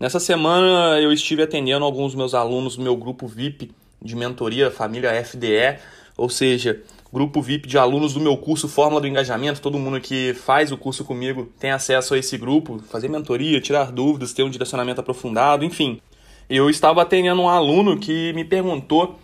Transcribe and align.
Nessa 0.00 0.18
semana 0.18 0.98
eu 0.98 1.12
estive 1.12 1.42
atendendo 1.42 1.84
alguns 1.84 2.14
meus 2.14 2.32
alunos 2.32 2.74
do 2.74 2.82
meu 2.82 2.96
grupo 2.96 3.26
VIP 3.26 3.70
de 4.00 4.16
mentoria 4.16 4.70
Família 4.70 5.12
FDE, 5.22 5.78
ou 6.16 6.30
seja, 6.30 6.80
grupo 7.12 7.42
VIP 7.42 7.68
de 7.68 7.76
alunos 7.76 8.14
do 8.14 8.20
meu 8.20 8.34
curso 8.38 8.66
Fórmula 8.66 9.02
do 9.02 9.06
Engajamento. 9.06 9.60
Todo 9.60 9.78
mundo 9.78 10.00
que 10.00 10.32
faz 10.32 10.72
o 10.72 10.78
curso 10.78 11.04
comigo 11.04 11.52
tem 11.60 11.70
acesso 11.70 12.14
a 12.14 12.18
esse 12.18 12.38
grupo, 12.38 12.78
fazer 12.90 13.10
mentoria, 13.10 13.60
tirar 13.60 13.92
dúvidas, 13.92 14.32
ter 14.32 14.42
um 14.42 14.48
direcionamento 14.48 15.02
aprofundado, 15.02 15.66
enfim. 15.66 16.00
Eu 16.48 16.70
estava 16.70 17.02
atendendo 17.02 17.42
um 17.42 17.48
aluno 17.50 17.98
que 17.98 18.32
me 18.32 18.42
perguntou, 18.42 19.18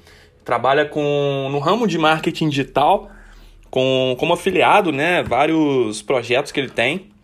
trabalha 0.44 0.84
com 0.84 1.48
no 1.50 1.58
ramo 1.58 1.86
de 1.86 1.96
marketing 1.96 2.50
digital, 2.50 3.10
com 3.70 4.14
como 4.18 4.34
afiliado, 4.34 4.92
né, 4.92 5.22
vários 5.22 6.02
projetos 6.02 6.52
que 6.52 6.60
ele 6.60 6.68
tem. 6.68 7.15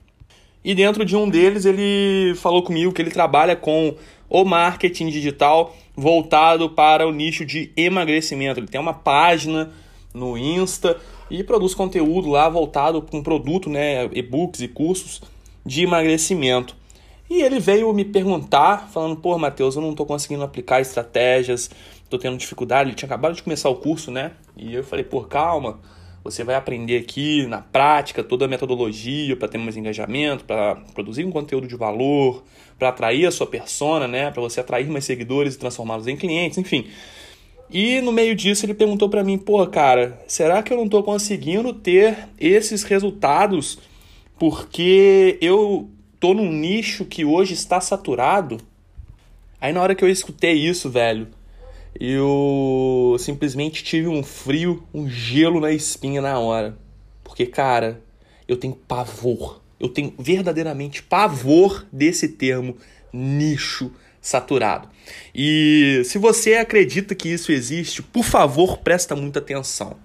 E 0.65 0.75
dentro 0.75 1.05
de 1.05 1.17
um 1.17 1.29
deles 1.29 1.65
ele 1.65 2.35
falou 2.37 2.63
comigo 2.63 2.93
que 2.93 3.03
ele 3.03 3.11
trabalha 3.11 3.57
com 3.57 3.95
o 4.29 4.45
marketing 4.45 5.09
digital 5.09 5.77
voltado 5.97 6.71
para 6.71 7.07
o 7.07 7.13
nicho 7.13 7.45
de 7.45 7.73
emagrecimento. 7.77 8.61
Ele 8.61 8.69
tem 8.69 8.81
uma 8.81 8.95
página 8.95 9.71
no 10.15 10.39
Insta 10.39 10.97
e 11.31 11.43
produz 11.43 11.75
conteúdo 11.75 12.31
lá 12.31 12.49
voltado 12.49 13.03
com 13.03 13.23
produto, 13.23 13.69
né, 13.69 14.05
e-books 14.13 14.61
e 14.61 14.69
cursos 14.69 15.21
de 15.65 15.83
emagrecimento. 15.83 16.77
E 17.29 17.41
ele 17.41 17.59
veio 17.59 17.93
me 17.93 18.05
perguntar, 18.05 18.91
falando: 18.93 19.17
"Pô, 19.17 19.37
Matheus, 19.39 19.75
eu 19.75 19.83
não 19.83 19.91
estou 19.91 20.05
conseguindo 20.05 20.43
aplicar 20.43 20.81
estratégias, 20.81 21.71
estou 22.05 22.19
tendo 22.19 22.37
dificuldade". 22.37 22.91
Ele 22.91 22.97
tinha 22.97 23.07
acabado 23.07 23.35
de 23.35 23.43
começar 23.43 23.71
o 23.71 23.77
curso, 23.77 24.11
né? 24.11 24.33
E 24.57 24.75
eu 24.75 24.85
falei: 24.85 25.05
"Pô, 25.05 25.23
calma, 25.23 25.81
você 26.25 26.45
vai 26.45 26.55
aprender 26.55 26.99
aqui 26.99 27.47
na 27.47 27.59
prática 27.59 28.23
toda 28.23 28.45
a 28.45 28.49
metodologia 28.49 29.37
para 29.37 29.49
ter 29.49 29.59
mais 29.59 29.77
engajamento, 29.77 30.45
para 30.45 30.77
produzir 30.95 31.25
um 31.25 31.31
conteúdo 31.31 31.67
de 31.67 31.77
valor, 31.77 32.45
para 32.79 32.91
atrair 32.91 33.27
a 33.27 33.31
sua 33.31 33.47
persona, 33.47 34.07
né? 34.07 34.31
Para 34.31 34.43
você 34.43 34.61
atrair 34.61 34.89
mais 34.89 35.05
seguidores 35.05 35.55
e 35.55 35.59
transformá-los 35.59 36.07
em 36.07 36.17
clientes, 36.17 36.59
enfim. 36.59 36.87
E 37.71 38.01
no 38.03 38.13
meio 38.13 38.35
disso 38.35 38.67
ele 38.67 38.75
perguntou 38.75 39.09
para 39.09 39.25
mim, 39.25 39.39
pô, 39.39 39.67
cara, 39.67 40.21
será 40.29 40.63
que 40.63 40.73
eu 40.73 40.77
não 40.77 40.85
estou 40.85 41.03
conseguindo 41.03 41.73
ter 41.73 42.29
esses 42.39 42.83
resultados 42.83 43.79
porque 44.39 45.39
eu 45.41 45.89
tô 46.21 46.35
num 46.35 46.53
nicho 46.53 47.05
que 47.05 47.25
hoje 47.25 47.55
está 47.55 47.81
saturado? 47.81 48.59
Aí 49.61 49.73
na 49.73 49.81
hora 49.81 49.95
que 49.95 50.05
eu 50.05 50.09
escutei 50.09 50.53
isso, 50.53 50.91
velho, 50.91 51.29
eu 51.99 53.17
simplesmente 53.19 53.85
tive 53.85 54.09
um 54.09 54.23
frio, 54.23 54.87
um 54.93 55.09
gelo 55.09 55.61
na 55.61 55.73
espinha 55.73 56.21
na 56.21 56.39
hora. 56.39 56.77
Porque, 57.23 57.47
cara, 57.47 58.03
eu 58.49 58.57
tenho 58.57 58.75
pavor. 58.75 59.61
Eu 59.79 59.89
tenho 59.89 60.15
verdadeiramente 60.19 61.03
pavor 61.03 61.87
desse 61.93 62.29
termo 62.29 62.77
nicho 63.13 63.91
saturado. 64.21 64.89
E 65.35 66.03
se 66.05 66.17
você 66.19 66.55
acredita 66.55 67.15
que 67.15 67.29
isso 67.29 67.51
existe, 67.51 68.03
por 68.03 68.25
favor, 68.25 68.79
presta 68.79 69.17
muita 69.17 69.41
atenção. 69.41 69.97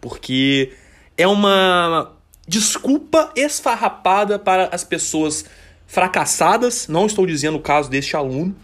Porque 0.00 0.72
é 1.16 1.26
uma 1.26 2.16
desculpa 2.46 3.32
esfarrapada 3.36 4.38
para 4.38 4.66
as 4.72 4.82
pessoas 4.82 5.44
fracassadas, 5.86 6.88
não 6.88 7.06
estou 7.06 7.26
dizendo 7.26 7.56
o 7.56 7.62
caso 7.62 7.88
deste 7.88 8.16
aluno, 8.16 8.54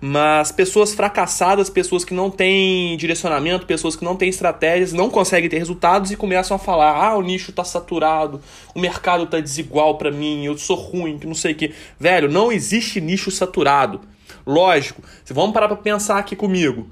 mas 0.00 0.52
pessoas 0.52 0.94
fracassadas, 0.94 1.68
pessoas 1.68 2.04
que 2.04 2.14
não 2.14 2.30
têm 2.30 2.96
direcionamento, 2.96 3.66
pessoas 3.66 3.96
que 3.96 4.04
não 4.04 4.14
têm 4.14 4.28
estratégias, 4.28 4.92
não 4.92 5.10
conseguem 5.10 5.48
ter 5.50 5.58
resultados 5.58 6.10
e 6.10 6.16
começam 6.16 6.54
a 6.54 6.58
falar: 6.58 6.92
ah, 6.92 7.16
o 7.16 7.22
nicho 7.22 7.50
tá 7.52 7.64
saturado, 7.64 8.40
o 8.74 8.80
mercado 8.80 9.26
tá 9.26 9.40
desigual 9.40 9.98
para 9.98 10.10
mim, 10.10 10.44
eu 10.44 10.56
sou 10.56 10.76
ruim, 10.76 11.18
que 11.18 11.26
não 11.26 11.34
sei 11.34 11.52
o 11.52 11.56
que. 11.56 11.74
Velho, 11.98 12.30
não 12.30 12.52
existe 12.52 13.00
nicho 13.00 13.30
saturado. 13.30 14.00
Lógico, 14.46 15.02
vamos 15.30 15.52
parar 15.52 15.68
para 15.68 15.76
pensar 15.76 16.18
aqui 16.18 16.36
comigo. 16.36 16.88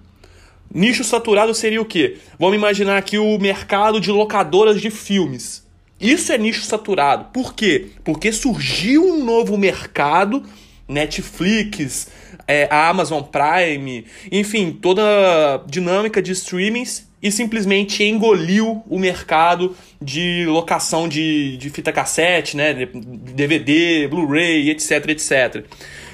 Nicho 0.75 1.05
saturado 1.05 1.55
seria 1.55 1.81
o 1.81 1.85
quê? 1.85 2.19
Vamos 2.39 2.57
imaginar 2.57 2.99
aqui 2.99 3.19
o 3.19 3.39
mercado 3.39 4.01
de 4.01 4.11
locadoras 4.11 4.81
de 4.81 4.91
filmes. 4.91 5.65
Isso 6.01 6.33
é 6.33 6.37
nicho 6.37 6.63
saturado. 6.63 7.27
Por 7.33 7.55
quê? 7.55 7.93
Porque 8.05 8.33
surgiu 8.33 9.05
um 9.05 9.25
novo 9.25 9.57
mercado 9.57 10.43
Netflix, 10.89 12.09
é, 12.47 12.69
a 12.71 12.89
Amazon 12.89 13.23
Prime, 13.23 14.05
enfim, 14.31 14.73
toda 14.73 15.03
a 15.03 15.59
dinâmica 15.67 16.23
de 16.23 16.33
streamings 16.33 17.07
e 17.23 17.33
simplesmente 17.33 18.05
engoliu 18.05 18.85
o 18.89 18.99
mercado 18.99 19.75
de 20.01 20.45
locação 20.47 21.09
de, 21.09 21.57
de 21.57 21.71
fita 21.71 21.93
cassete, 21.93 22.57
né, 22.57 22.75
DVD, 22.75 24.07
Blu-ray, 24.09 24.71
etc, 24.71 25.09
etc. 25.09 25.65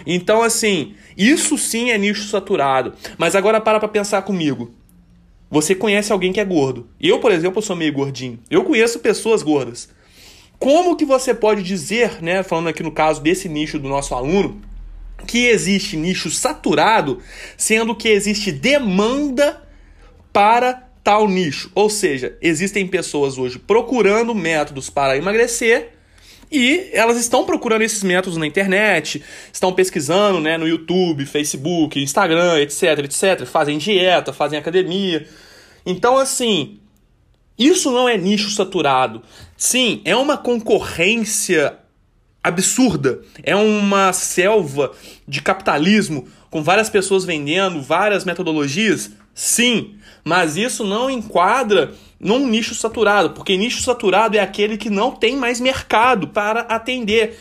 Então, 0.07 0.43
assim, 0.43 0.95
isso 1.17 1.59
sim 1.59 1.91
é 1.91 1.99
nicho 1.99 2.29
saturado. 2.29 2.95
Mas 3.19 3.37
agora 3.37 3.61
para 3.61 3.79
para 3.79 3.89
pensar 3.89 4.23
comigo. 4.23 4.73
Você 5.51 5.75
conhece 5.75 6.11
alguém 6.11 6.33
que 6.33 6.41
é 6.41 6.45
gordo. 6.45 6.89
Eu, 6.99 7.19
por 7.19 7.31
exemplo, 7.31 7.61
sou 7.61 7.77
meio 7.77 7.93
gordinho. 7.93 8.39
Eu 8.51 8.65
conheço 8.65 9.01
pessoas 9.01 9.43
gordas. 9.43 9.91
Como 10.63 10.95
que 10.95 11.05
você 11.05 11.35
pode 11.35 11.61
dizer, 11.61 12.23
né, 12.23 12.45
falando 12.45 12.69
aqui 12.69 12.85
no 12.85 12.93
caso 12.93 13.21
desse 13.21 13.49
nicho 13.49 13.81
do 13.81 13.89
nosso 13.89 14.15
aluno, 14.15 14.63
que 15.27 15.47
existe 15.47 15.97
nicho 15.97 16.31
saturado, 16.31 17.19
sendo 17.57 17.97
que 17.97 18.09
existe 18.09 18.53
demanda 18.53 19.61
para 20.33 20.89
tal 21.03 21.27
nicho? 21.27 21.69
Ou 21.75 21.91
seja, 21.91 22.39
existem 22.41 22.87
pessoas 22.87 23.39
hoje 23.39 23.59
procurando 23.59 24.33
métodos 24.37 24.89
para 24.89 25.17
emagrecer 25.17 25.95
e 26.49 26.91
elas 26.93 27.19
estão 27.19 27.45
procurando 27.45 27.83
esses 27.83 28.05
métodos 28.05 28.39
na 28.39 28.47
internet, 28.47 29.21
estão 29.53 29.73
pesquisando 29.73 30.39
né, 30.39 30.57
no 30.57 30.69
YouTube, 30.69 31.27
Facebook, 31.27 32.01
Instagram, 32.01 32.61
etc, 32.61 33.01
etc. 33.01 33.47
Fazem 33.47 33.79
dieta, 33.79 34.33
fazem 34.33 34.61
academia. 34.61 35.27
Então, 35.85 36.17
assim, 36.19 36.79
isso 37.59 37.91
não 37.91 38.09
é 38.09 38.17
nicho 38.17 38.51
saturado. 38.51 39.23
Sim, 39.65 40.03
é 40.05 40.17
uma 40.17 40.37
concorrência 40.37 41.79
absurda. 42.43 43.23
É 43.45 43.55
uma 43.55 44.13
selva 44.13 44.91
de 45.27 45.41
capitalismo 45.41 46.27
com 46.51 46.65
várias 46.65 46.91
pessoas 46.91 47.25
vendendo 47.25 47.81
várias 47.81 48.25
metodologias. 48.25 49.13
Sim, 49.33 49.95
mas 50.25 50.57
isso 50.57 50.83
não 50.83 51.09
enquadra 51.09 51.95
num 52.19 52.49
nicho 52.49 52.75
saturado, 52.75 53.31
porque 53.31 53.57
nicho 53.57 53.81
saturado 53.85 54.37
é 54.37 54.41
aquele 54.41 54.77
que 54.77 54.91
não 54.91 55.13
tem 55.13 55.37
mais 55.37 55.61
mercado 55.61 56.27
para 56.27 56.63
atender. 56.63 57.39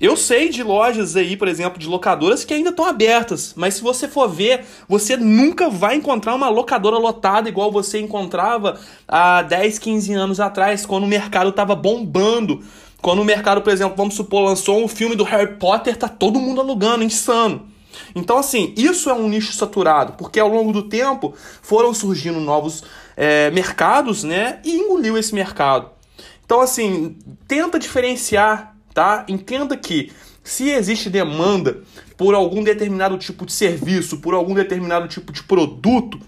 Eu 0.00 0.16
sei 0.16 0.48
de 0.48 0.62
lojas 0.62 1.14
aí, 1.14 1.36
por 1.36 1.46
exemplo, 1.46 1.78
de 1.78 1.86
locadoras 1.86 2.42
que 2.42 2.54
ainda 2.54 2.70
estão 2.70 2.86
abertas, 2.86 3.52
mas 3.54 3.74
se 3.74 3.82
você 3.82 4.08
for 4.08 4.28
ver, 4.28 4.64
você 4.88 5.14
nunca 5.14 5.68
vai 5.68 5.96
encontrar 5.96 6.34
uma 6.34 6.48
locadora 6.48 6.96
lotada 6.96 7.50
igual 7.50 7.70
você 7.70 8.00
encontrava 8.00 8.80
há 9.06 9.42
10, 9.42 9.78
15 9.78 10.14
anos 10.14 10.40
atrás, 10.40 10.86
quando 10.86 11.04
o 11.04 11.06
mercado 11.06 11.50
estava 11.50 11.74
bombando. 11.74 12.62
Quando 13.02 13.20
o 13.20 13.24
mercado, 13.24 13.62
por 13.62 13.72
exemplo, 13.72 13.96
vamos 13.96 14.14
supor, 14.14 14.42
lançou 14.42 14.82
um 14.82 14.88
filme 14.88 15.16
do 15.16 15.24
Harry 15.24 15.56
Potter, 15.56 15.96
tá 15.96 16.08
todo 16.08 16.38
mundo 16.38 16.60
alugando, 16.60 17.04
insano. 17.04 17.66
Então, 18.14 18.38
assim, 18.38 18.74
isso 18.76 19.10
é 19.10 19.14
um 19.14 19.28
nicho 19.28 19.52
saturado, 19.52 20.14
porque 20.14 20.40
ao 20.40 20.48
longo 20.48 20.72
do 20.72 20.82
tempo 20.82 21.34
foram 21.62 21.92
surgindo 21.92 22.40
novos 22.40 22.84
é, 23.16 23.50
mercados, 23.50 24.22
né? 24.22 24.60
E 24.64 24.76
engoliu 24.76 25.16
esse 25.16 25.34
mercado. 25.34 25.90
Então, 26.44 26.60
assim, 26.60 27.16
tenta 27.46 27.78
diferenciar 27.78 28.76
tá? 28.94 29.24
Entenda 29.28 29.76
que 29.76 30.12
se 30.42 30.70
existe 30.70 31.10
demanda 31.10 31.82
por 32.16 32.34
algum 32.34 32.62
determinado 32.62 33.16
tipo 33.18 33.46
de 33.46 33.52
serviço, 33.52 34.18
por 34.18 34.34
algum 34.34 34.54
determinado 34.54 35.08
tipo 35.08 35.32
de 35.32 35.42
produto, 35.42 36.20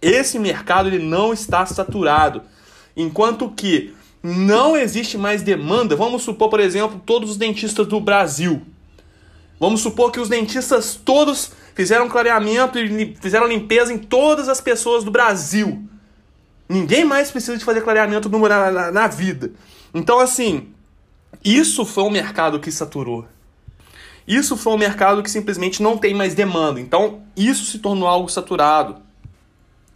esse 0.00 0.38
mercado 0.38 0.88
ele 0.88 0.98
não 0.98 1.32
está 1.32 1.64
saturado. 1.66 2.42
Enquanto 2.96 3.50
que 3.50 3.94
não 4.22 4.76
existe 4.76 5.16
mais 5.16 5.42
demanda, 5.42 5.94
vamos 5.94 6.22
supor, 6.22 6.48
por 6.48 6.60
exemplo, 6.60 7.00
todos 7.04 7.30
os 7.30 7.36
dentistas 7.36 7.86
do 7.86 8.00
Brasil. 8.00 8.62
Vamos 9.60 9.80
supor 9.80 10.10
que 10.10 10.20
os 10.20 10.28
dentistas 10.28 10.94
todos 10.94 11.52
fizeram 11.74 12.08
clareamento 12.08 12.78
e 12.78 13.16
fizeram 13.20 13.46
limpeza 13.46 13.92
em 13.92 13.98
todas 13.98 14.48
as 14.48 14.60
pessoas 14.60 15.04
do 15.04 15.10
Brasil. 15.10 15.84
Ninguém 16.68 17.04
mais 17.04 17.30
precisa 17.30 17.56
de 17.56 17.64
fazer 17.64 17.80
clareamento 17.80 18.28
na, 18.28 18.70
na, 18.70 18.92
na 18.92 19.06
vida. 19.06 19.52
Então, 19.94 20.18
assim, 20.18 20.68
isso 21.44 21.84
foi 21.84 22.04
um 22.04 22.10
mercado 22.10 22.58
que 22.60 22.70
saturou. 22.70 23.26
Isso 24.26 24.56
foi 24.56 24.74
um 24.74 24.78
mercado 24.78 25.22
que 25.22 25.30
simplesmente 25.30 25.82
não 25.82 25.96
tem 25.96 26.12
mais 26.12 26.34
demanda. 26.34 26.78
Então, 26.78 27.22
isso 27.34 27.64
se 27.64 27.78
tornou 27.78 28.06
algo 28.06 28.28
saturado. 28.28 28.96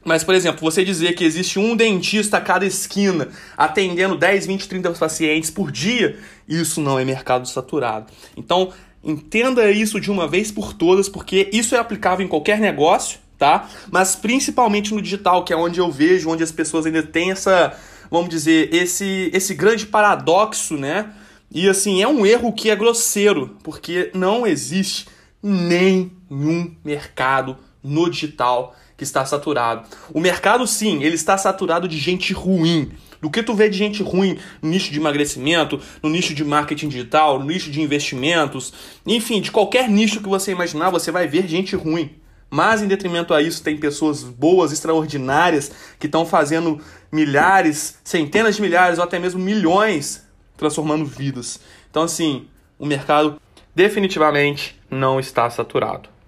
Mas, 0.04 0.24
por 0.24 0.34
exemplo, 0.34 0.60
você 0.60 0.84
dizer 0.84 1.14
que 1.14 1.22
existe 1.22 1.58
um 1.58 1.76
dentista 1.76 2.38
a 2.38 2.40
cada 2.40 2.64
esquina 2.64 3.28
atendendo 3.56 4.16
10, 4.16 4.46
20, 4.46 4.68
30 4.68 4.92
pacientes 4.92 5.50
por 5.50 5.70
dia, 5.70 6.18
isso 6.48 6.80
não 6.80 6.98
é 6.98 7.04
mercado 7.04 7.46
saturado. 7.46 8.06
Então, 8.36 8.72
entenda 9.04 9.70
isso 9.70 10.00
de 10.00 10.10
uma 10.10 10.26
vez 10.26 10.50
por 10.50 10.72
todas, 10.72 11.08
porque 11.08 11.48
isso 11.52 11.74
é 11.74 11.78
aplicável 11.78 12.24
em 12.24 12.28
qualquer 12.28 12.58
negócio, 12.58 13.18
tá? 13.38 13.68
Mas 13.90 14.16
principalmente 14.16 14.94
no 14.94 15.02
digital, 15.02 15.44
que 15.44 15.52
é 15.52 15.56
onde 15.56 15.78
eu 15.78 15.90
vejo, 15.90 16.30
onde 16.30 16.42
as 16.42 16.50
pessoas 16.50 16.86
ainda 16.86 17.02
têm 17.02 17.30
essa, 17.30 17.76
vamos 18.10 18.30
dizer, 18.30 18.74
esse, 18.74 19.30
esse 19.32 19.54
grande 19.54 19.86
paradoxo, 19.86 20.76
né? 20.76 21.12
E 21.54 21.68
assim, 21.68 22.02
é 22.02 22.08
um 22.08 22.24
erro 22.24 22.52
que 22.52 22.70
é 22.70 22.76
grosseiro, 22.76 23.58
porque 23.62 24.10
não 24.14 24.46
existe 24.46 25.06
nenhum 25.42 26.74
mercado 26.82 27.58
no 27.82 28.08
digital 28.08 28.74
que 28.96 29.04
está 29.04 29.26
saturado. 29.26 29.86
O 30.14 30.20
mercado, 30.20 30.66
sim, 30.66 31.02
ele 31.02 31.14
está 31.14 31.36
saturado 31.36 31.86
de 31.86 31.98
gente 31.98 32.32
ruim. 32.32 32.92
Do 33.20 33.30
que 33.30 33.42
tu 33.42 33.54
vê 33.54 33.68
de 33.68 33.76
gente 33.76 34.02
ruim 34.02 34.38
no 34.62 34.70
nicho 34.70 34.90
de 34.90 34.98
emagrecimento, 34.98 35.78
no 36.02 36.08
nicho 36.08 36.34
de 36.34 36.42
marketing 36.42 36.88
digital, 36.88 37.38
no 37.38 37.44
nicho 37.44 37.70
de 37.70 37.80
investimentos, 37.80 38.72
enfim, 39.06 39.40
de 39.40 39.52
qualquer 39.52 39.88
nicho 39.88 40.20
que 40.20 40.28
você 40.28 40.52
imaginar, 40.52 40.90
você 40.90 41.10
vai 41.12 41.28
ver 41.28 41.46
gente 41.46 41.76
ruim. 41.76 42.16
Mas, 42.50 42.82
em 42.82 42.88
detrimento 42.88 43.32
a 43.32 43.40
isso, 43.40 43.62
tem 43.62 43.76
pessoas 43.76 44.22
boas, 44.22 44.72
extraordinárias, 44.72 45.70
que 45.98 46.06
estão 46.06 46.26
fazendo 46.26 46.80
milhares, 47.12 47.98
centenas 48.02 48.56
de 48.56 48.62
milhares 48.62 48.98
ou 48.98 49.04
até 49.04 49.18
mesmo 49.18 49.40
milhões, 49.40 50.22
transformando 50.62 51.04
vidas. 51.04 51.60
Então, 51.90 52.04
assim, 52.04 52.46
o 52.78 52.86
mercado 52.86 53.40
definitivamente 53.74 54.80
não 54.88 55.18
está 55.18 55.50
saturado. 55.50 56.08